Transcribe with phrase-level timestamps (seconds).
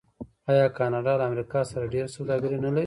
[0.51, 2.79] آیا کاناډا له امریکا سره ډیره سوداګري نلري؟